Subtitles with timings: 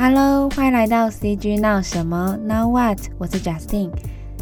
[0.00, 3.00] Hello，欢迎来到 CG 闹什么？Now what？
[3.18, 3.90] 我是 Justin。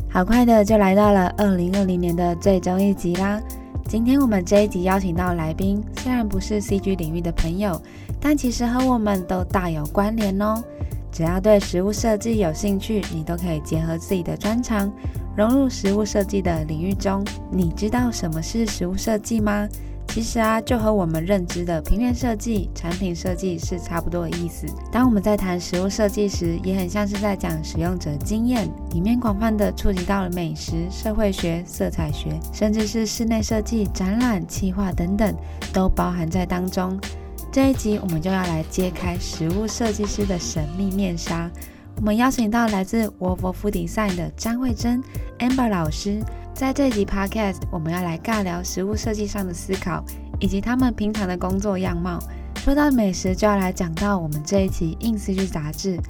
[0.06, 3.40] 好快的就来到了二零二零年的最终一集啦。
[3.88, 7.81] 今天我们这一集邀请到来宾，虽然不是 CG 领域的朋友，
[8.20, 10.62] 但其实和我们都大有关联哦。
[11.11, 14.93] 只要对食物设计有兴趣，你都可以结合自己的专长，
[15.34, 17.25] 融入食物设计的领域中。
[17.50, 19.66] 你知道什么是食物设计吗？
[20.16, 24.66] 其实啊，就和我们认知的平面设计、产品设计是差不多的意思。
[24.90, 35.37] 当我们在谈食物设计时，也很像是在讲使用者经验，里面广泛的触及到了美食、社会学、色彩学，甚至是室内设计、展览、企划等等，
[35.71, 36.98] 都包含在当中。
[37.52, 41.51] 这一集我们就要来揭开食物设计师的神秘面纱。
[41.96, 45.05] 我们邀请到来自 World of Food Design 的张慧珍
[45.41, 46.23] Amber 老师。
[46.56, 50.02] 在这集 Podcast，我们要来尬聊食物设计上的思考，
[50.41, 52.19] 以及他们平常的工作样貌。
[52.60, 56.01] 说到美食，就要来讲到我们这一期 in CG 杂志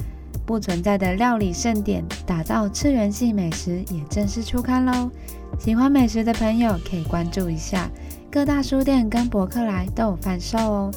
[0.47, 5.11] 不存在的料理盛典，打造次元系美食也正式出刊喽。
[5.59, 7.91] 喜欢美食的朋友可以关注一下，
[8.31, 10.91] 各大书店跟博客来都有贩售哦。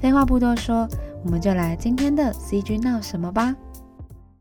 [0.00, 0.88] 废话不多说，
[1.22, 3.54] 我们就来今天的 CG 闹什么吧。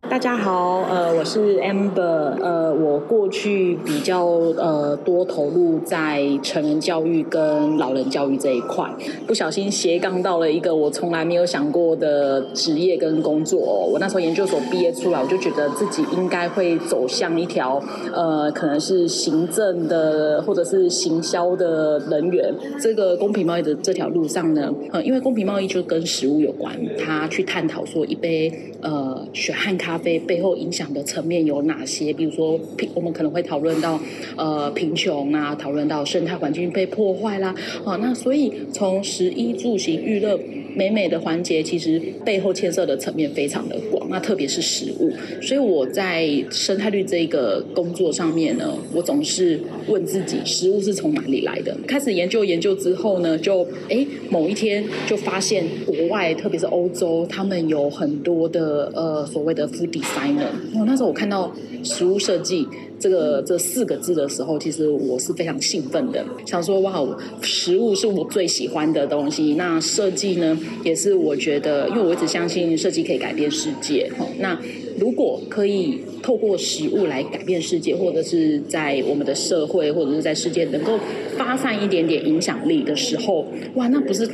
[0.09, 8.87] 大家好，呃，我是 Amber，呃，我过去比较呃多投入在成人教育跟老人教育这一块，
[9.25, 13.59] 不小心斜杠到了一个我从来没有想过的职业跟工作。
[13.59, 17.81] 我那时候研究所毕业出来，我就觉得自己应该会走向一条
[18.13, 22.53] 呃，可能是行政的或者是行销的人员。
[22.79, 28.51] 这个公平贸易的这条路上呢，呃，因为公平贸易就跟食物有关，他去探讨说一杯
[28.81, 30.19] 呃血汗咖啡。
[30.19, 32.13] 背后影响的层面有哪些？
[32.13, 32.59] 比如说，
[32.93, 33.99] 我们可能会讨论到
[34.37, 40.39] 呃贫穷啊，讨论到生态环境被破坏啦，啊，那所以从食衣住行娱乐
[40.75, 45.11] 美美的环节，其实背后牵涉的层面非常的广，那特别是食物。
[45.41, 51.75] 所以我在生态绿这个工作上面呢，我总是问自己，食物是从哪里来的？
[51.87, 61.51] 开始研究研究之后呢，就哎某一天就发现国外，特别是欧洲，他们有很多的呃所谓的第三人因那时候我看到
[61.83, 62.67] 实物设计
[63.03, 67.05] 这个这四个字的时候，其实我是非常兴奋的，想说哇，
[67.41, 69.55] 食物是我最喜欢的东西。
[69.55, 74.09] 那设计呢，也是我觉得，因为我一直相信设计可以改变世界。
[74.39, 74.57] 那
[74.97, 80.97] 如果可以透过食物来改变世界，或者是在我们的社会或者是在世界能够
[81.37, 84.25] 发散一点点影响力的时候，哇，那不是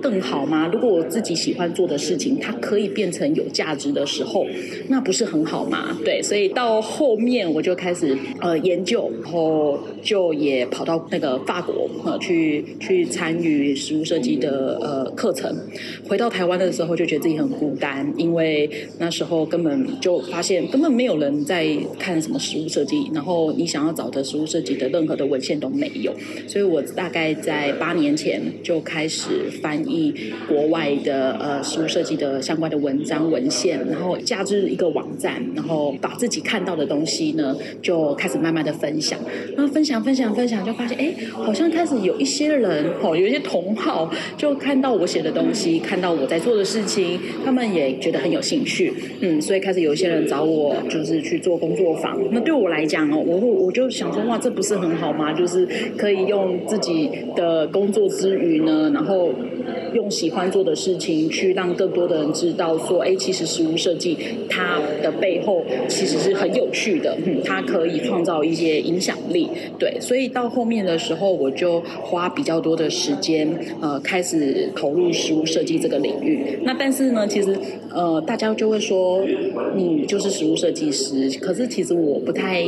[0.00, 0.70] 更好吗？
[0.72, 4.46] 如果我自己喜欢做的事情，它可以变成有价值的时候，
[4.88, 5.98] 那不是很好吗？
[6.02, 8.13] 对，所以到后面我就开始。
[8.40, 15.56] 呃，研究，然后就也跑到那个法国呃去去参与食物设计的呃课程。
[16.06, 21.66] 回到台湾的时候，就觉得自己很孤单，因为那时候根本就发现根本没有人在
[21.98, 26.12] 看什么食物设计，然后你想要找的食物设计的任何的文献都没有。
[26.46, 30.14] 所以我大概在八年前就开始翻译
[30.46, 38.14] 国外的呃食物设计的相关的文章文献，然后加之一个网站，然后把自己看到的东西呢就。
[38.16, 39.18] 开始慢慢的分享，
[39.56, 52.18] 那分享想分享分享，就发现哎，好像开始有一些人哦，有一些同好就看到我写的东西，看到我在做的事情，他们也觉得很有兴趣，嗯，所以开始有一些人找我，就是去做工作坊。
[52.32, 55.32] 那对我来讲哦，我我就想说，哇，这不是很好吗？
[55.32, 55.64] 就是
[55.96, 59.30] 可以用自己的工作之余呢，然后
[59.94, 64.16] 用喜欢做的事情去让更多的人知道说，哎，其实食物设计
[64.48, 67.94] 它的背后其实是很有趣的，嗯，它可以。
[68.04, 69.48] 创造一些影响力，
[69.78, 73.48] 对，所以到后面的时候，我就花比较多的时间，
[73.80, 76.58] 呃，开始投入食物设计这个领域。
[76.64, 77.56] 那但是呢，其实
[77.90, 79.24] 呃，大家就会说
[79.74, 82.64] 你就是食物设计师，可是其实我不太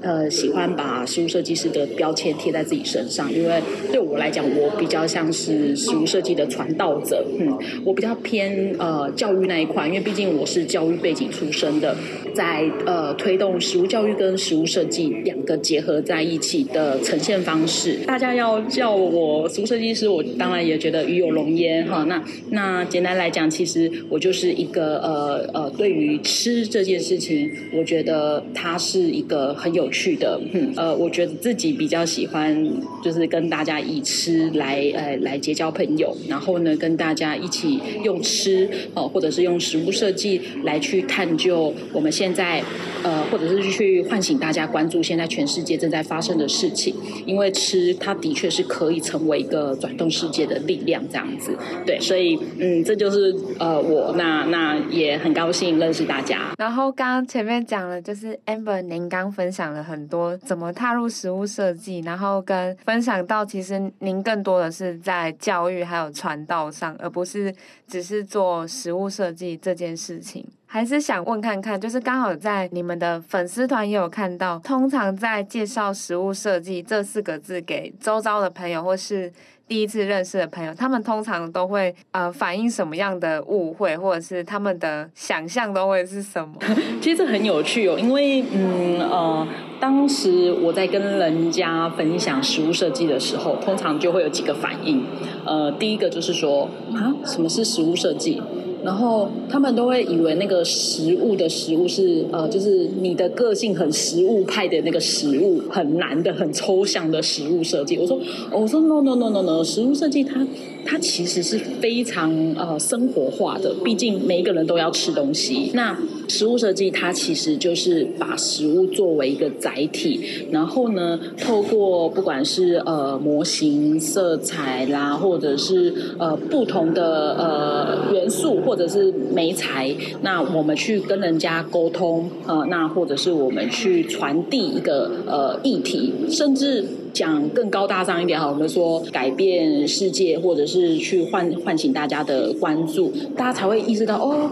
[0.00, 3.60] 呃喜欢把食物设计师的标签贴在自己身上，因为
[3.92, 11.96] 对我来讲，我比较像是食物设计的传道者，嗯，我比较偏呃教育那一块，因为毕竟我是教育背景出身的，
[12.32, 14.64] 在呃推动食物教育跟食物。
[14.68, 22.04] 设计两个结合在一起的呈现方式，大家要叫我食物设计师，我当然也觉得与有荣焉哈。
[22.04, 32.70] 那那简单来讲，其实我就是一个呃呃，对于吃这件事情，我觉得它是一个很有趣的，嗯呃，我觉得自己比较喜欢
[33.02, 42.62] 就是跟大家以吃来呃来结交朋友，然后呢，跟大家一起用吃哦，或者是用食物设计来去探究我们现在
[43.02, 46.94] 呃，或者是去唤醒大家关注现在全世界正在发生的事情。
[47.26, 51.56] 因为吃，它的确是可以成为一个转动世界的力量，这样子。
[51.86, 56.52] 对，所以嗯，这就是呃我那那也很高兴认识大家。
[56.58, 67.54] 然后刚刚前面讲了，就是 Amber 您刚分享了很多怎么踏入食物设计，然后跟分享到其实您更多的是在教育还有传道上，而不是
[67.86, 70.44] 只是做食物设计这件事情。
[70.66, 79.32] 还是想问看看，就是刚好在你们的粉丝团也有看到，通常在介绍食物设计这四个字给周遭的朋友，或是
[79.68, 86.54] 第一次认识的朋友，他们通常都会呃反映什么样的误会，或者是他们的想象都会是什么？
[87.02, 89.46] 其实这很有趣哦，因为嗯呃，
[89.78, 95.04] 当时我在跟人家分享食物设计的时候，通常就会有几个反应。
[95.44, 98.42] 呃，第一个就是说啊，什么是食物设计？
[98.84, 107.98] 然后他们都会以为那个食物的食物是呃，就是你的个性很食物派的那个食物，很难的、很抽象的食物设计。
[107.98, 108.20] 我说，
[108.52, 110.46] 我说 no no no no no，食物设计它
[110.88, 115.70] 它其实是非常呃生活化的，毕竟每一个人都要吃东西。
[115.74, 115.98] 那
[116.28, 128.48] 食物设计它其实就是把食物作为一个载体，然后呢，透过不管是呃模型、色彩啦，或者是呃不同的呃元素。
[128.64, 136.84] 或者是媒材，那我们去跟人家沟通，呃，那或者是我们去传递一个呃议题，甚至。
[137.12, 144.50] 讲更高大上一点哈，我们说改变世界，或者是去唤唤醒大家的关注，大家才会意识到哦，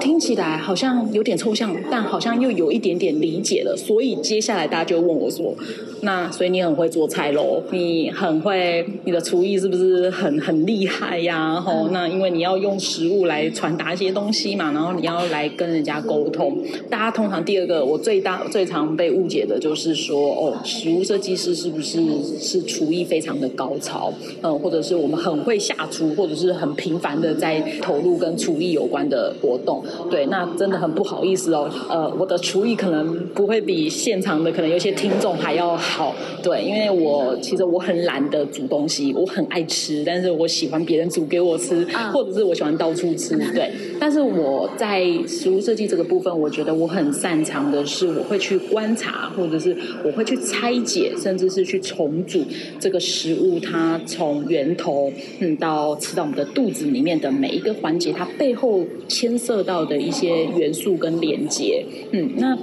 [0.00, 3.76] 听起来好像有点抽象，但好像又有一点点理解了。
[3.76, 5.54] 所以接下来大家就问我说
[6.02, 7.62] ：“那所以你很会做菜喽？
[7.70, 16.58] 你很会，你的厨艺是不是很很厉害呀？”吼， 那因为你要用食物来传达一些东西嘛，然后你要来跟人家沟通。
[16.88, 24.12] 大家通常第二个我最大最常被误解的就是说：“哦，食物设计师是不是？”是是厨艺非常的高超，
[24.42, 43.70] 嗯，或者是我们很会下厨，或者是很频繁的在投入跟厨艺有关的活动，对，那真的很不好意思哦，呃，我的厨艺可能不会比现场的可能有些听众还要好，对，因为我其实我很懒得煮东西，我很爱吃，但是我喜欢别人煮给我吃，或者是我喜欢到处吃，对，
[44.00, 51.83] 但是我在食物设计这个部分，我觉得我很擅长的是我会去观察，或者是我会去拆解，甚至是去。
[51.84, 52.42] 重组
[52.80, 62.58] 这个食物，它从源头嗯到吃到我们的肚子里面的每一个环节，它背后牵涉到的一些元素跟连接，嗯，那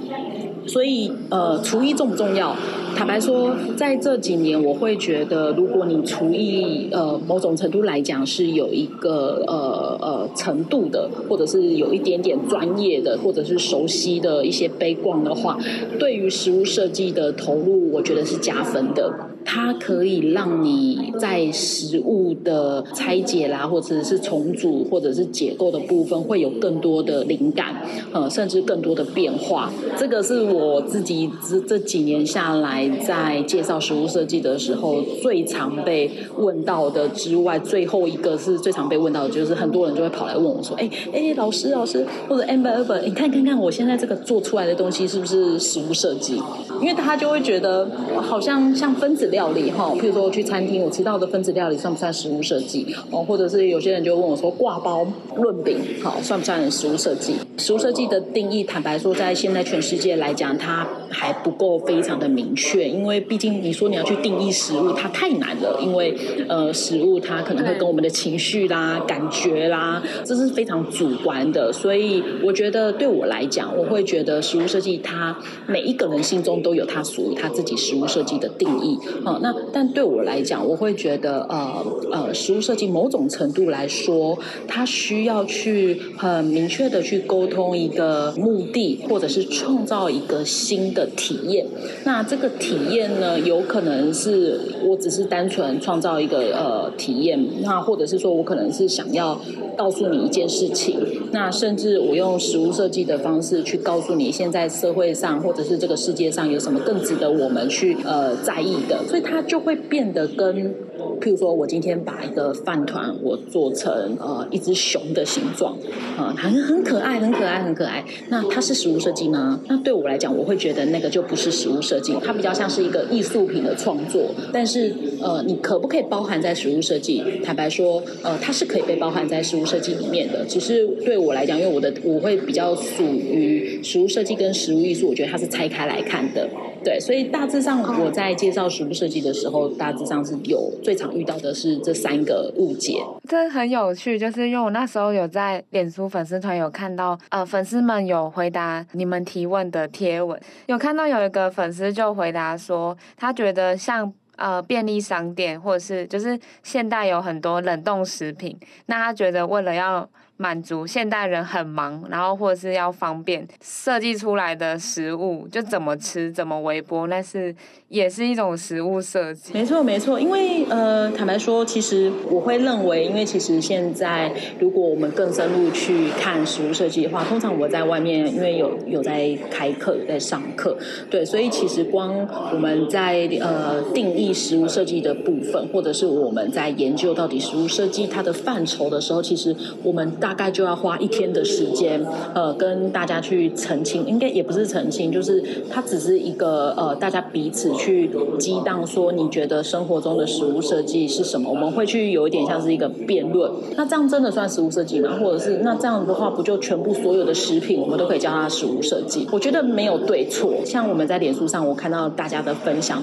[0.66, 2.54] 所以呃，厨艺重不重要？
[2.94, 15.58] 坦白说，在这几年，我会觉得，如果你厨艺呃某种程度来讲是有一个呃呃程度的，或者是有一点点专业的，或者是熟悉的一些杯罐的话，
[15.98, 19.31] 对于食物设计的投入，我觉得是加分的。
[19.44, 29.72] 它可以让你在食物的拆解啦，或者是重组，或者是解构的部分，会有更多的灵感，呃，甚至更多的变化。
[29.98, 46.40] 这个是我自己这这几年下来在介绍食物设计的时候最常被问到的之外，最后一个是最常被问到的，就是很多人就会跑来问我说：“哎哎，老师老师，或者 Amber 你看看看我现在这个做出来的东西是不是食物设计？”
[46.80, 52.94] 因为他就会觉得好像像分子料理哈，譬如说我去餐厅，我吃到的分子料理算不算食物设计？
[53.10, 57.34] 哦，或者是有些人就问我说，挂包论饼，好，算不算食物设计？
[57.56, 66.16] 食物设计的定义，坦白说，在现在全世界来讲，它还不够非常的明确，因为毕竟你说你要去定义食物，它太难了，因为
[66.48, 78.98] 呃，食物它可能会跟我们的情绪啦、感觉啦，这是非常主观的，所以我觉得对我来讲，我会觉得食物设计，它每一个人心中都有它属于他自己食物设计的定义。
[79.24, 91.66] 哦，那但对我来讲，我会觉得，呃呃，食物设计某种程度来说，它需要去很明确的去沟通一个目的，或者是创造一个新的体验。
[92.04, 99.40] 那这个体验呢，有可能是我只是单纯创造一个呃体验，那或者是说我可能是想要
[99.76, 100.98] 告诉你一件事情，
[101.32, 108.98] 那甚至我用实物设计的方式去告诉你，现在社会上或者是这个世界上有什么更值得我们去呃在意的。
[109.08, 110.74] 所以它就会变得跟
[111.22, 115.78] 譬如说我今天把一个饭团我做成呃一只熊的形状，
[116.18, 118.04] 呃，很很可爱，很可爱，很可爱。
[118.28, 119.60] 那它是食物设计吗？
[119.68, 124.34] 那对我来讲，我会觉得那个就不是食物设计，它比较像是一个艺术品的创作。
[124.52, 127.22] 但是呃，你可不可以包含在食物设计？
[127.44, 130.44] 坦白说，呃，它是可以被包含在食物设计里面的。
[130.48, 136.48] 只是对我来讲，因为我的我会比较属于食物设计跟食物艺术，我觉得它是拆开来看的。
[136.84, 143.00] 对，所以大致上我在介绍食物设计的时候，大致上是有最常遇到的是这三个误解。
[143.28, 160.08] 这很有趣，就是因为我那时候有在脸书粉丝团有看到，呃，粉丝们有回答你们提问的贴文，有看到有一个粉丝就回答说，他觉得像呃便利商店或者是就是现代有很多冷冻食品，那他觉得为了要
[160.38, 167.54] 满足现代人很忙，然后或者是要方便设计出来的食物，就怎么吃怎么微波，那是
[167.88, 169.52] 也是一种食物设计。
[169.54, 180.76] 没错没错，因为呃，坦白说，其实我会认为，因为其实现在如果我们更深入去看食物设计的话，通常我在外面，因为有有在开课有在上课，
[181.08, 190.31] 对，所以其实光我们在呃定义食物设计的部分，或者是我们在研究到底食物设计它的范畴的时候，其实我们大。
[190.32, 192.02] 大概就要花一天的时间，
[192.34, 201.50] 呃，跟大家去澄清，应该也不是澄清，就是它只是一个呃，大家彼此去激荡，说你觉得生活中的食物设计是什么？
[201.50, 203.52] 我们会去有一点像是一个辩论。
[203.76, 205.18] 那这样真的算食物设计吗？
[205.20, 209.28] 或者是那这样的话，不就全部所有的食品，我们都可以叫它食物设计？
[209.30, 210.54] 我觉得没有对错。
[210.64, 213.02] 像我们在脸书上，我看到大家的分享。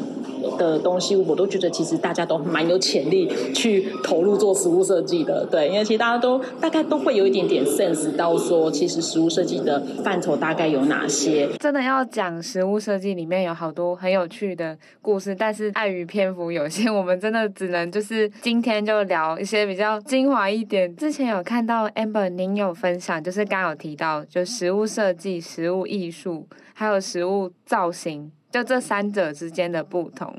[0.57, 11.49] 的东西，我都觉得其实大家都蛮有潜力去投入做食物设计的，对，因为其实大家都大概都会有一点点 sense 到说，其实食物设计的范畴大概有哪些。
[11.59, 20.95] 真的要讲食物设计里面有好多很有趣的故事，但是碍于篇幅有限，我们真的只能就是今天就聊一些比较精华一点。
[20.95, 28.31] 之前有看到 Amber 您有分享，就是刚刚有提到，就食物设计、食物艺术，还有食物造型。
[28.51, 30.35] 就这三者之间的不同，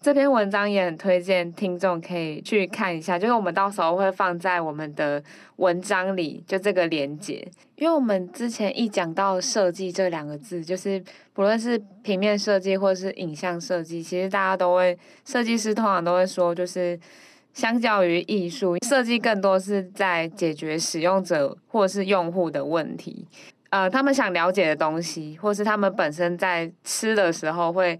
[0.00, 3.18] 这篇文章也很推荐听众可以去看一下。
[3.18, 5.22] 就是我们到时候会放在我们的
[5.56, 7.46] 文章里，就这个连结。
[7.74, 16.98] 因为我们之前一讲到设计这两个字，就是不论是平面设计或是影像设计，其实大家都会，设计师通常都会说，就是
[17.52, 23.26] 相较于艺术，设计更多是在解决使用者或是用户的问题。
[23.70, 27.98] 呃，他们想了解的东西，或是他们本身在吃的时候会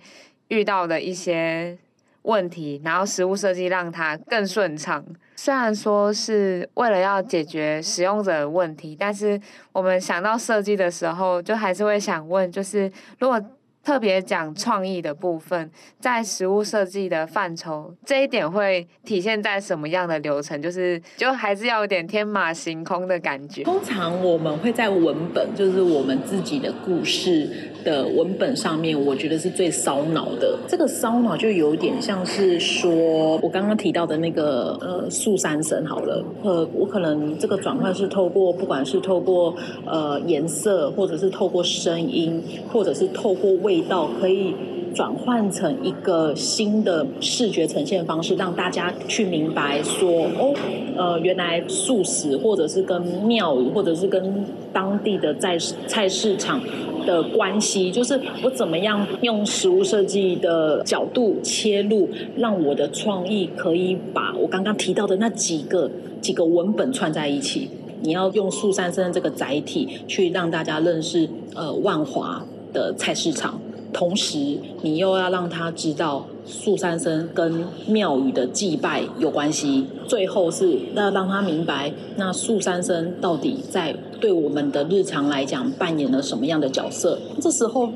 [0.49, 1.77] 遇到的一些
[2.23, 5.05] 问题，然后食物设计让它更顺畅。
[5.37, 9.41] 虽然说是为了要解决使用者的问题，但是
[9.73, 13.41] 我们想到设计的时候，就还是会想问，就是如果。
[13.89, 20.61] 特别讲创意的部分，在食物设计的范畴，这一点会体现在什么样的流程？
[20.61, 23.63] 就是就还是要有点天马行空的感觉。
[23.63, 30.57] 通常我们会在文本，就是我们自己的故事的文本上面，我觉得是最烧脑的。
[30.69, 42.41] 这个烧脑就有点像是说，我刚刚提到的那个呃素三神好了，呃，我可能这个转换是透过，不管是透过呃颜色，或者是透过声音，
[42.73, 43.83] 或者是透过味。
[43.89, 44.55] 道可以
[44.99, 50.53] 转换成一个新的视觉呈现方式，让大家去明白说哦，
[50.97, 56.61] 呃，原来素食或者是跟庙宇，或者是跟当地的在菜市场
[57.07, 65.89] 的关系，就是我怎么样用食物设计的角度切入，让我的创意可以把我刚刚提到的那几个
[66.21, 67.71] 几个文本串在一起。
[68.01, 73.61] 你要用素三生这个载体去让大家认识呃万华的菜市场。
[73.93, 79.87] 同时，你又要让他知道素三生跟庙宇的祭拜有关系。
[80.07, 87.19] 最后是要让他明白，那素三生到底在对我们的日常来讲扮演了什么样的角色？
[87.41, 87.89] 这时候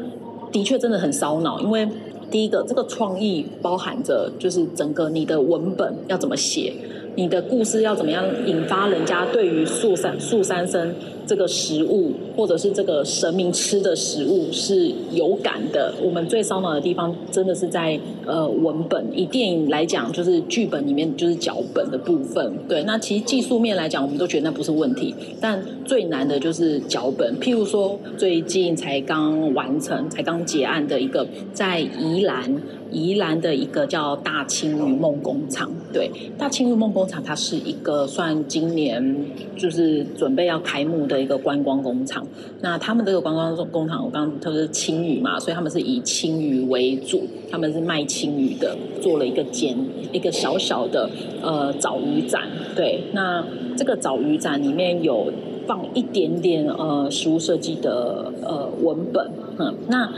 [0.51, 1.89] 的确真的很烧脑，因为
[2.31, 6.75] 第一个，这个创意包含着就是整个你的文本要怎么写。
[7.15, 10.95] 你的故事要怎么样引发人家对于素三素三生
[11.27, 15.95] 这个食物，或者是这个神明吃的食物是有感的？
[16.03, 19.07] 我们最烧脑的地方，真的是在呃文本。
[19.15, 22.53] 以电影来讲，就是剧本里面就是脚本的部分。
[22.69, 25.15] 对，那其实技术面来讲，我们都觉得那不是问题。
[25.41, 27.39] 但最难的就是脚本。
[27.39, 32.61] 譬如说，最近才刚完成、才刚结案的一个在宜兰
[32.93, 35.71] 宜兰的一个叫大青鱼梦工厂。
[35.93, 42.27] 对，大青鱼梦工厂，它是一个算今年就是准备要开幕的一个观光工厂。
[42.61, 49.77] 那他们这个观光工厂，我刚刚他说是青鱼嘛，所以他们是以青鱼为主，他们是卖青鱼的，做了一个简
[50.13, 51.11] 一个小小的
[51.43, 52.43] 呃藻鱼展。
[52.75, 53.45] 对，那
[53.77, 55.33] 这个藻鱼展里面有
[55.67, 60.11] 放一点点呃食物设计的呃文本，嗯，那。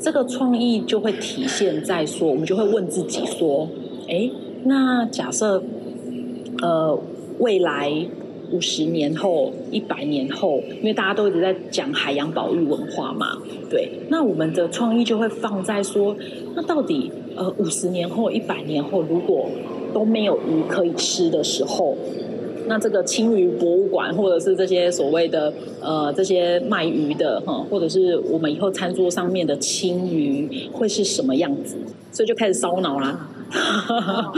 [0.00, 3.68] 这个创意就会体现在说，我们就会问自己说，
[4.08, 4.30] 哎，
[4.64, 5.62] 那假设，
[6.60, 6.98] 呃，
[7.38, 8.06] 未来
[8.52, 13.38] 五十年后、一百年后，因为大家都一直在讲海洋保育文化嘛，
[13.70, 16.14] 对，那我们的创意就会放在说，
[16.54, 19.48] 那到底呃五十年后、一百年后，如果
[19.92, 21.96] 都没有鱼可以吃的时候。
[22.66, 31.76] 那这个青鱼博物馆，或者是这些所谓的呃这些卖鱼的哈，或者是我们以后餐桌上面的青鱼会是什么样子？
[32.10, 33.28] 所以就开始烧脑啦。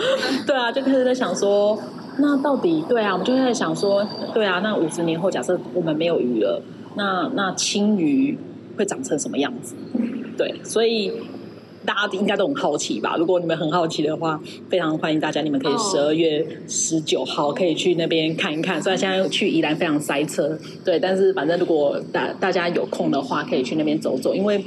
[0.47, 1.78] 对啊，就开始在想说，
[2.18, 6.61] 那到底对啊，我们就在想说，对啊，那五十年后假设我们没有鱼了，
[6.97, 8.38] 那那青鱼
[8.76, 9.75] 会长成什么样子？
[10.37, 11.12] 对，所以。
[11.87, 13.16] 大家应该都很好奇吧？
[13.16, 14.38] 如果你们很好奇的话，
[14.69, 18.83] 非常欢迎大家，你们可以十二月十九号可以去那边看一看。
[18.83, 24.62] 虽然现在去宜兰非常塞车，对，但是反正如果大大家有空的话，可以去那边走走，因为。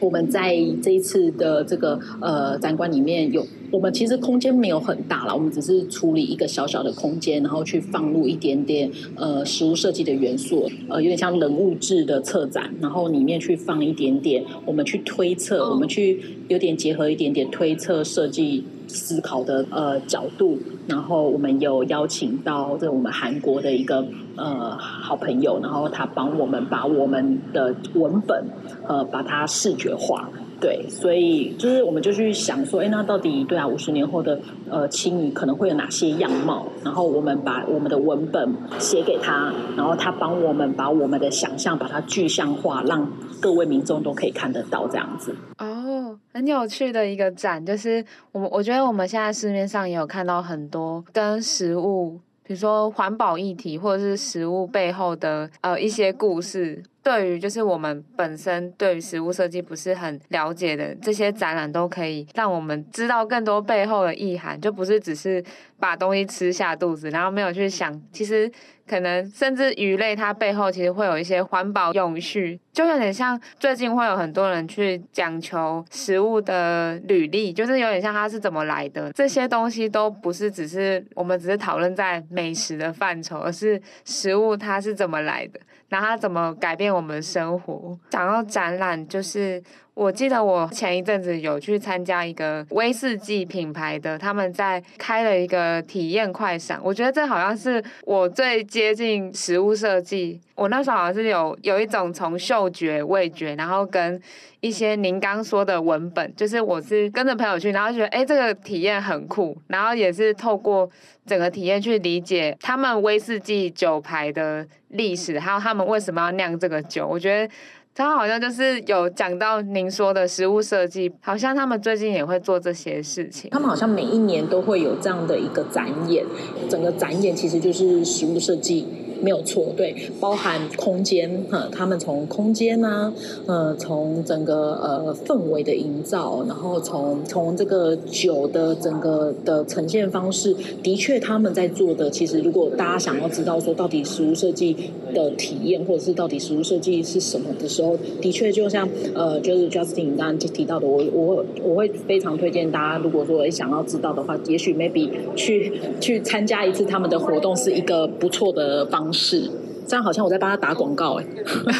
[0.00, 28.44] 我们在这一次的这个呃展馆里面有，我们其实空间没有很大了，我们只是处理一个小小的空间，然后去放入一点点呃实物设计的元素，呃有点像人物志的策展，然后里面去放一点点，我们去推测，我们去有点结合一点点推测设计思考的呃角度，然后我们有邀请到这我们韩国的一个呃好朋友，然后他帮我们把我们的文本
[28.86, 29.92] 呃把它视觉。
[29.96, 30.30] 话
[30.60, 36.66] 对，所以就是我们就去想说，哎，那到底对啊，五十年后的呃青鱼可能会有哪些样貌？
[36.82, 45.34] 然后我们把我们的文本写给他，然后他帮我们把我们的想象把它具象化，让各位民众都可以看得到这样子。
[45.58, 56.82] 哦，很有趣的一个展，就是我们我觉得我们现在市面上也有看到很多跟食物，比如说环保议题，或者是食物背后的呃一些故事。
[57.04, 65.44] 对于就是我们本身对于食物设计不是很了解的这些展览，都可以让我们知道更多背后的意涵，就不是只是
[65.78, 68.50] 把东西吃下肚子，然后没有去想，其实
[68.88, 85.60] 可能甚至鱼类它背后其实会有一些环保永续，就有点像最近会有很多人去讲求食物的履历，就是有点像它是怎么来的，这些东西都不是只是我们只是讨论在美食的范畴，而是食物它是怎么来的。
[85.88, 87.96] 然后它怎么改变我们的生活？
[88.10, 89.62] 想要展览，就是
[89.94, 96.80] 我记得我前一阵子有去参加一个威士忌品牌的，他们在开了一个体验快闪。
[96.82, 100.40] 我觉得这好像是我最接近食物设计。
[100.56, 104.20] 我那时候好像是有有一种从嗅觉、味觉，然后跟
[104.60, 110.88] 一些您刚说的文本，就是我是跟着朋友去，然后觉得哎，这个体验很酷，然后也是透过
[111.24, 117.06] 整个体验去理解他们威士忌酒牌的历史，还有他们为什么要酿这个酒。
[117.06, 117.52] 我觉得
[117.94, 123.48] 他好像就是有讲到您说的食物设计，好像他们最近也会做这些事情。
[123.52, 126.24] 他们好像每一年都会有这样的一个展演，
[126.68, 128.88] 整个展演其实就是食物设计。
[129.24, 133.14] 没有错，对，包含空间，哈，他们从空间呢、啊，
[133.46, 144.76] 呃，从整个呃氛围的营造，然后从从这个酒的整个的呈现方式，的确他们在做的，其实如果大家想要知道说到底食物设计
[145.14, 159.13] 的体验，或者是到底食物设计是什么的时候，的确就像呃，就是 Justin 刚刚提到的，我我我会非常推荐大家，如果说想要知道的话，也许 maybe 去去参加一次他们的活动是一个不错的方。
[159.14, 159.48] 是，
[159.86, 161.24] 这样好像我在帮他打广告哎，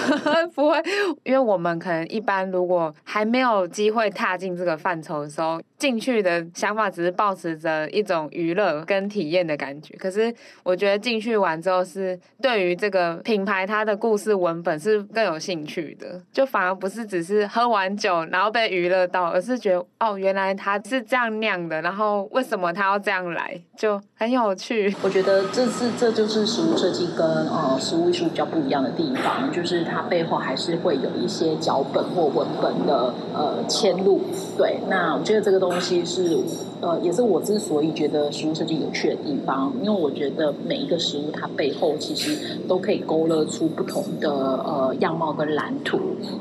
[0.55, 0.83] 不会，
[1.23, 5.61] 因为我们可能一般如果还没有机会踏进这个范畴的时候。
[5.77, 24.95] 进去的想法只是保持着一种娱乐跟体验的感觉，可是我觉得进去完之后是对于这个品牌它的故事文本是更有兴趣的，就反而不是只是喝完酒然后被娱乐到，而是觉得哦，原来它是这样酿的，然后为什么它要这样来，就很有趣。
[25.03, 34.21] 我觉得这是这就是食物设计跟呃食物艺术比较不一样的地方，就是它背后还是会有一些脚本或文本的呃嵌入。
[34.59, 36.37] 对，那我觉得这个东西是
[36.81, 45.99] 呃，也是我之所以觉得食物设计有趣的地方，因为我觉得每一个食物它背后其实都可以勾勒出不同的呃样貌跟蓝图。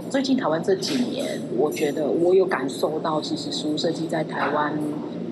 [0.09, 4.73] 最近台湾这几年，我觉得我有感受到，其实食物设计在台湾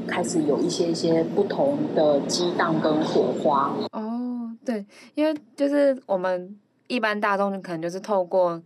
[0.07, 3.73] 开始有一些一些不同的激荡跟火花。
[4.71, 6.57] 对，因为就是我们
[6.87, 8.61] 一般大众可能就是透过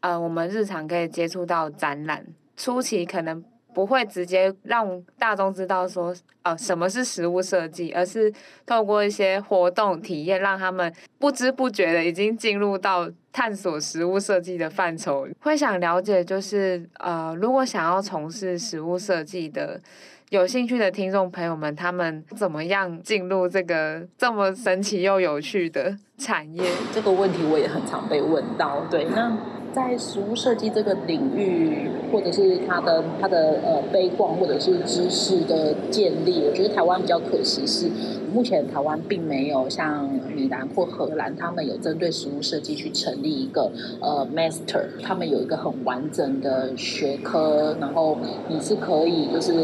[0.00, 3.44] 呃我们日常可以接触到展览，初期可能。
[3.72, 8.30] 不会直接让大众知道说，呃，什么是实物设计，而是
[8.66, 15.28] 透过一些活动体验，让他们不知不觉的已经进入到探索实物设计的范畴。
[15.38, 19.80] 会想了解，就是呃，如果想要从事实物设计的
[20.30, 26.62] 有兴趣的听众朋友们，他们怎么样进入这个这么神奇又有趣的产业？
[26.94, 28.84] 这个问题我也很常被问到。
[28.88, 29.36] 对，那。
[29.72, 37.88] 在食物设计这个领域，或者是它的它的呃背景，或者是知识的建立，我觉得台湾比较可惜是，
[38.34, 49.54] 目前台湾并没有像米兰或荷兰，他们有针对食物设计去成立一个呃 master，他们有一个很完整的学科，然后你是可以就是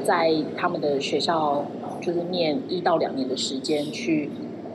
[0.00, 1.64] 在他们的学校
[2.00, 4.30] 就是念一到两年的时间去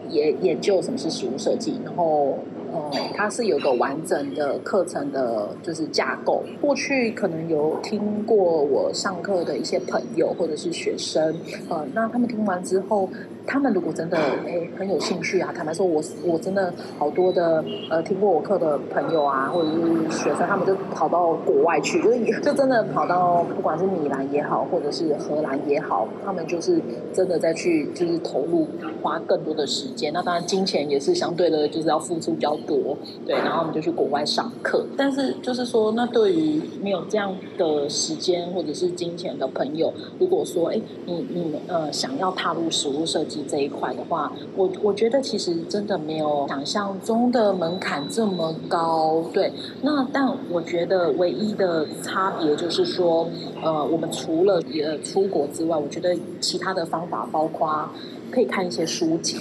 [0.09, 2.39] 研研究什么是食物设计，然后。
[2.75, 6.43] 哦，它是有个完整的课程的，就是架构。
[6.61, 11.35] 过去可能有听过我上课的一些朋友或者是学生，
[11.69, 13.09] 呃，那他们听完之后，
[13.47, 22.11] 他们如果真的哎很有兴趣啊，坦白说我，我真的好多的呃听过我课的朋友啊，或者是学生，他们就跑到国外去，就
[22.41, 26.81] 就真的跑到不管是米兰也好，或者是荷兰也好，他们就是
[27.13, 28.67] 真的再去就是投入
[29.01, 30.11] 花更多的时间。
[30.13, 34.85] 那当然金钱也是相对的，就是要付出比较多，对，然后我们就去国外上课。
[34.97, 43.35] 但是就是说，那对于没有这样的时间或者是金钱的朋友，如果说哎你你呃想要踏入食物设计。
[43.47, 49.51] 这一块的话，我我觉得其实真的没有想象中的门槛这么高，对。
[49.83, 53.27] 那但我觉得唯一的差别就是说，
[53.61, 57.87] 呃，我们除了也出国之外，我觉得其他的方法包括
[58.31, 59.37] 可以看一些书籍。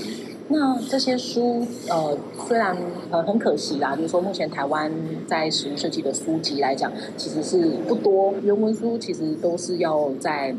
[0.48, 2.76] 那这些书，呃，虽然
[3.11, 4.92] 呃很可惜啦，就是说目前台湾
[5.26, 10.54] 在食物设计的书籍来讲，其实是不多，原文书其实都是要在。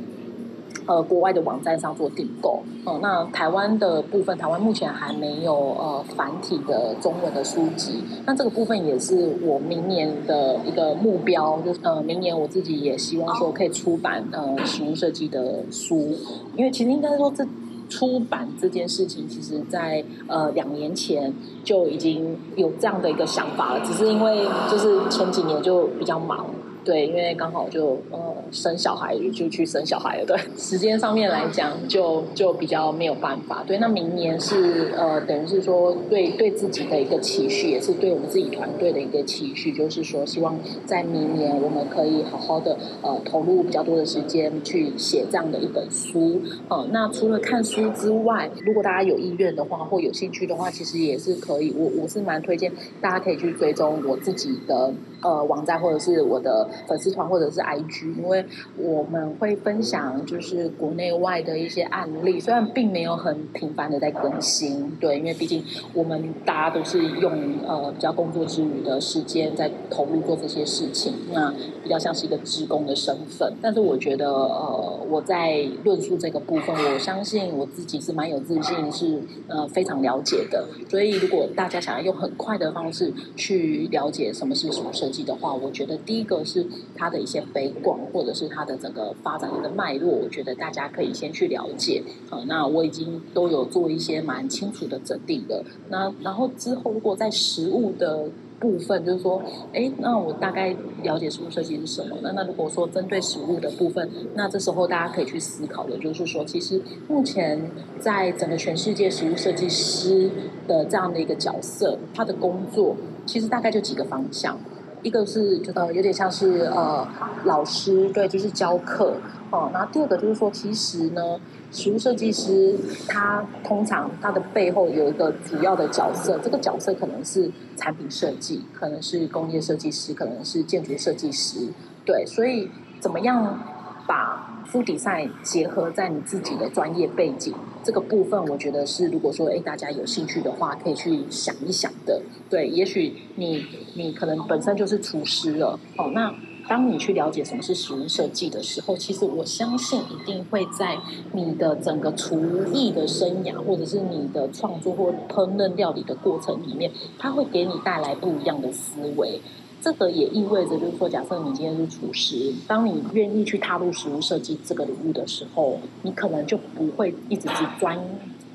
[0.88, 16.14] 呃，国外的网站上做订购，嗯、那台湾的部分，台湾目前还没有呃繁体的中文的书籍，那这个部分也是我明年的一个目标，就是呃，明年我自己也希望说可以出版呃食物设计的书，
[16.56, 17.44] 因为其实应该说这
[17.90, 26.48] 出版这件事情，其实在呃两年前就已经有这样的一个想法了，只是因为就是前几年就比较忙。
[26.86, 28.20] 对，因为刚好就呃
[28.52, 33.64] 生小孩就去生小孩了，对，时间上面来讲就就比较没有办法。
[33.66, 46.40] 对，那明年是呃等于是说对对自己的一个期许，也是对我们自己团队的一个期许，就是说希望在明年我们可以好好的呃投入比较多的时间去写这样的一本书。
[46.70, 52.72] 呃，那除了看书之外，如果大家有意愿的话或有兴趣的话，其实也是可以，我我是蛮推荐
[53.02, 54.94] 大家可以去追踪我自己的
[55.26, 56.68] 呃网站或者是我的。
[56.88, 58.46] 粉丝团或者是 IG，因为
[58.78, 67.32] 我们会分享就是国内外的一些案例，虽然并没有很频繁的在更新，对，因为毕竟我们大家都是用
[67.66, 73.54] 呃比较工作之余的时间在投入做这些事情，那比较像是一个职工的身份。
[73.62, 80.68] 但是我觉得呃我在论述这个部分，我相信我自己是蛮有自信，是呃非常了解的。
[80.90, 86.66] 所以如果大家想要用很快的方式去了解什么是食物设的话，我觉得第一个是。
[86.98, 92.02] 它的一些背景，或者是它的整个发展的脉络，我觉得大家可以先去了解。
[92.30, 95.64] 呃，那我已经都有做一些蛮清楚的整理的。
[95.90, 99.42] 那然后之后，如果在食物的部分，就是说，
[99.74, 102.16] 哎，那我大概了解食物设计是什么？
[102.24, 110.30] 那那如果说针对食物的部分，那这时候大家可以去思考的，就是说，其实目前在整个全世界食物设计师
[110.68, 114.58] 的这样的一个角色，他的工作其实大概就几个方向。
[115.06, 117.08] 一个是呃有点像是呃
[117.44, 119.14] 老师，对，就是教课
[119.52, 119.70] 哦。
[119.72, 121.40] 那第二个就是说，其实呢，
[121.72, 122.76] 实物设计师
[123.08, 131.68] 他通常他的背后有一个主要的角色，这个角色可能是产品设计，可能是工业设计师，可能是建筑设计师，
[132.04, 132.26] 对。
[132.26, 133.60] 所以怎么样
[134.08, 137.54] 把 food design 结合在你自己的专业背景？
[137.84, 142.22] 这个部分，我觉得是如果说哎大家有兴趣的话，可以去想一想的。
[142.50, 143.66] 对，也许你
[143.96, 146.34] 你可能本身就是厨师了哦，那。
[146.68, 150.98] 当你去了解什么是食物设计的时候，其实我相信一定会在
[151.34, 156.90] 你的整个厨艺的生涯，或者是你的创作或烹饪料理的过程里面，
[157.20, 159.40] 它会给你带来不一样的思维。
[159.82, 168.00] 这个也意味着，就是说，假设你今天是厨师，当你愿意去踏入食物设计这个领域的时候，你可能就不会一直只专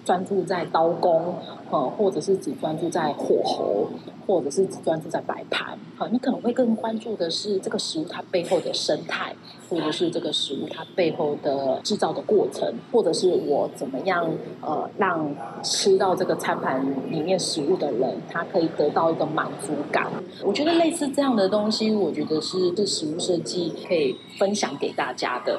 [0.05, 1.37] 专注在刀工，
[1.71, 3.89] 呃，或者是只专注在火候。
[4.27, 9.35] 或者是只专注在摆盘，好，你可能会更关注的是这个食物它背后的生态，
[9.69, 14.31] 或者是这个食物它背后的制造的过程，或者是我怎么样
[14.61, 16.81] 呃让吃到这个餐盘
[17.11, 20.07] 里面食物的人，他可以得到一个满足感。
[20.45, 25.59] 我觉得类似这样的东西，我觉得是这食物设计可以分享给大家的。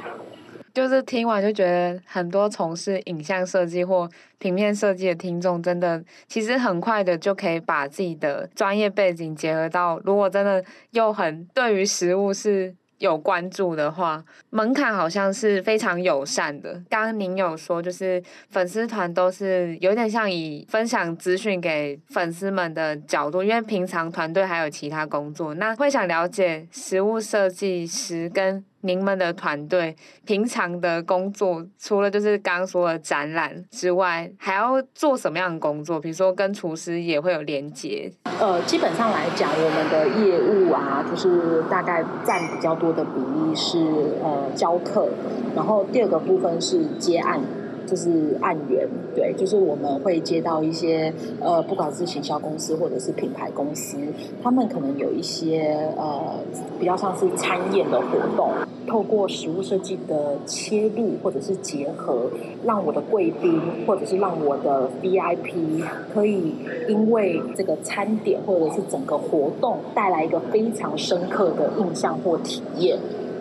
[0.73, 16.73] 就是听完就觉得很多从事影像设计或平面设计的听众，真的其实很快的就可以把自己的专业背景结合到，如果真的又很对于食物是有关注的话，门槛好像是非常友善的。
[16.89, 28.63] 刚刚您有说，就是粉丝团都是有点像以分享资讯给粉丝们的角度，因为平常团队还有其他工作，那会想了解食物设计师跟。
[28.82, 36.00] 您们的团队平常的工作，除了就是刚刚说的展览之外，还要做什么样的工作？
[36.00, 38.12] 比如说跟厨师也会有连接。
[38.39, 45.10] 呃，基本上来讲，我们的业务啊，就是大概占比较多的比例是呃教课，
[45.56, 47.39] 然后第二个部分是接案。
[47.86, 53.98] 就是案源，对，就是我们会接到一些呃，不管是行销公司或者是品牌公司，
[54.41, 56.39] 他们可能有一些呃，
[56.80, 58.52] 比较像是餐宴的活动，
[58.88, 62.30] 透过食物设计的切入或者是结合，
[62.63, 66.56] 让我的贵宾或者是让我的 VIP 可以
[66.88, 72.98] 因为这个餐点或者是整个活动带来一个非常深刻的印象或体验，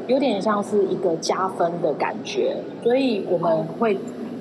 [0.06, 3.96] 有点像是一个加分的感觉，所以我们会。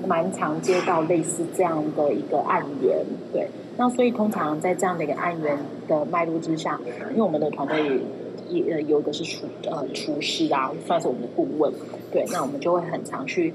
[0.07, 5.57] 蛮常接到类似这样的一个案源，对，那所以通常在这样的一个案源
[5.87, 6.79] 的脉络之下，
[7.11, 8.01] 因为我们的团队
[8.49, 11.71] 也呃有一个是厨呃厨师啊，算是我们的顾问，
[12.11, 13.53] 对，那我们就会很常去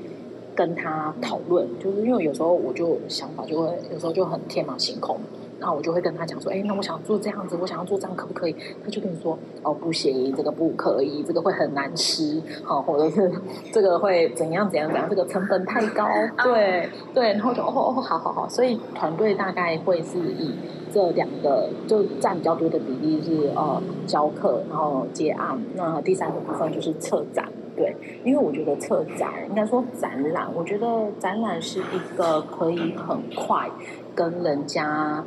[0.54, 5.18] 跟他讨论，就是因为有时候我就想法就会有时候就很天马行空。
[5.60, 8.56] 那我就会跟他讲说，哎，那我想做这样子，我想要做这样，可不可以？
[8.84, 13.30] 他就跟你说，哦，不行，这个不可以，这个会很难吃，好，或者是
[13.72, 16.06] 这个会怎样怎样怎样，这个成本太高，
[16.42, 20.54] 对对，然后就哦哦，好好好，所以团队大概会是以
[20.92, 30.86] 这两个就占比较多的比例是呃教课，然后接案，那第三个部分就是策展，对，因为我觉得策展应该说展览，我觉得
[31.18, 33.70] 展览是一个可以很快
[34.14, 35.24] 跟人家。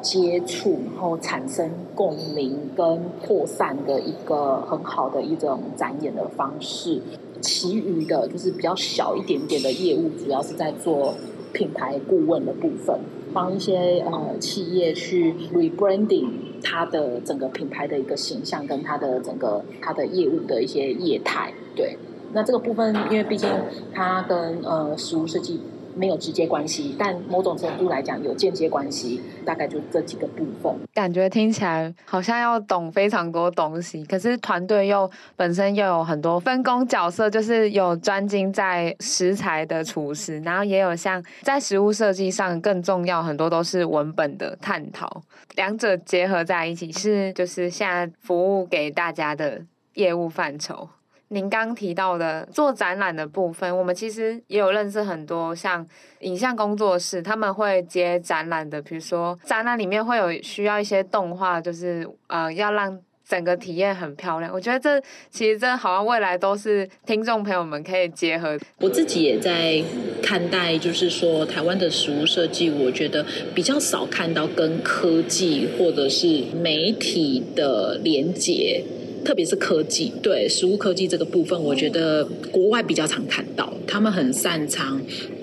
[0.00, 7.00] 接触，然后产生共鸣跟扩散的一个很好的一种展演的方式。
[7.40, 11.14] 其余的就是比较小一点点的业务，主要是在做
[11.52, 12.98] 品牌顾问的部分，
[13.32, 16.28] 帮一些呃企业去 rebranding
[16.62, 21.52] 它的整个品牌的一个形象跟它的整个它的业务的一些业态。
[21.76, 21.96] 对，
[22.32, 23.48] 那这个部分，因为毕竟
[23.94, 25.60] 它跟呃食物设计。
[25.98, 30.72] 没有直接关系，但某种程度来讲有间接关系，大概就这几个部分。
[30.94, 45.22] 感觉听起来好像要懂非常多东西，可是团队又本身又有很多分工角色，就是有专精在食材的厨师，然后也有像在食物设计上更重要很多都是文本的探讨，
[45.56, 49.60] 两者结合在一起是就是现在服务给大家的
[49.94, 50.88] 业务范畴。
[51.30, 55.86] 您刚提到的做展览的部分，我们其实也有认识很多像
[56.20, 64.50] 影像工作室，他们会接展览的，比如说展览里面会有需要一些动画，就是呃要让整个体验很漂亮。
[64.50, 64.98] 我觉得这
[65.30, 68.58] 其实这好像未来都是听众朋友们可以结合。
[68.78, 69.84] 我自己也在
[70.22, 78.82] 看待，就是说台湾的食物设计，我觉得比较少看到跟科技或者是媒体的连结。
[79.24, 85.00] 特别是科技，对食物科技这个部分，我觉得国外比较常看到，他们很擅长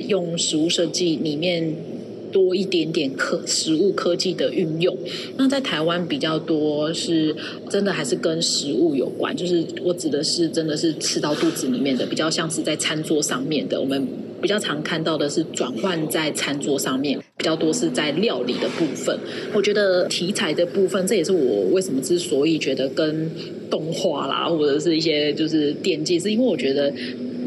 [0.08, 1.76] 用食物设计里面
[2.32, 4.98] 多一点点科食物科技的运用。
[5.38, 7.36] 那在台湾比较多是
[7.70, 14.08] 真的还是跟食物有关，就是我指的是真的是吃到肚子里面的，比较像是在餐桌上面的我们。
[14.42, 19.18] 比较常看到的是转换在餐桌上面，比较多是在料理的部分。
[19.56, 23.32] 我觉得题材的部分，这也是我为什么之所以觉得跟
[23.70, 26.92] 动画啦，或者是一些就是电竞，是因为我觉得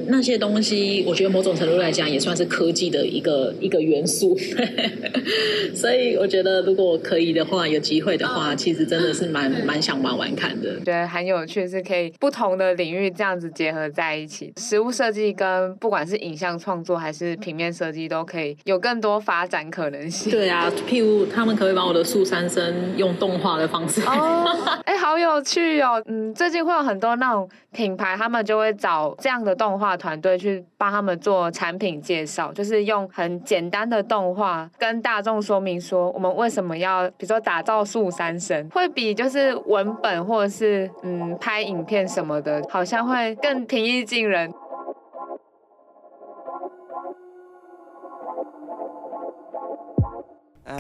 [0.09, 4.37] 那些东西，我觉得某种程度来讲也算是科技的一个一个元素。
[5.75, 10.79] 所以我觉得，如果可以的话，有机会的话，其实真的是蛮蛮想玩玩看的。
[10.81, 14.53] 觉得很有趣，是可以不同的领域这样子结合在一起。
[14.57, 20.33] 实物设计跟不管是影像创作还是平面设计，都可以有更多发展可能性。
[20.33, 24.01] 对啊，譬如他们可以把我的树三生用动画的方式。
[24.03, 24.47] 哦，
[24.85, 26.03] 哎，好有趣哦。
[26.07, 44.51] 嗯，最近会有很多那种品牌，他们就会找这样的动画团队去帮他们做产品介绍，就是用很简单的动画跟大众说明说，我们为什么要，比如说打造素三生，会比就是文本或者是嗯拍影片什么的，好像会更平易近人。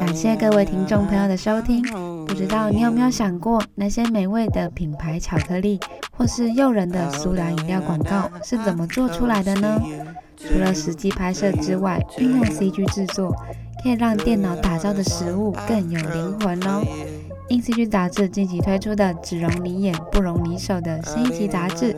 [0.08, 1.82] 感谢各位听众朋友的收听。
[2.26, 5.78] 不知道你有没有想过，那些美味的品牌巧克力，
[6.16, 9.78] 或是诱人的苏打饮料广告是怎么做出来的呢？
[10.34, 13.36] 除了实际拍摄之外，运用 CG 制作，
[13.82, 16.82] 可以让电脑打造的食物更有灵魂哦。
[17.50, 21.94] InCG 杂志近期推出的“只容你眼，不容你手”的新一期杂志，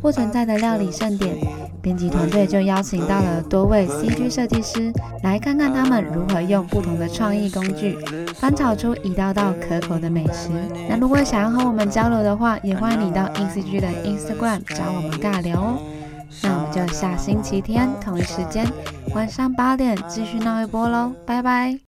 [0.00, 1.36] 不存在的料理盛典。
[1.82, 4.92] 编辑团队就邀请到了多位 CG 设计师，
[5.22, 7.98] 来看看他们如何用不同的创意工具，
[8.36, 10.50] 翻炒出一道道可口的美食。
[10.88, 15.78] 那如果想要和我们交流的话，也欢迎你到 InCG 的 Instagram 找我们尬聊哦。
[16.42, 18.66] 那我们就下星期天同一时间
[19.14, 21.91] 晚上八点继续闹一波喽，拜拜。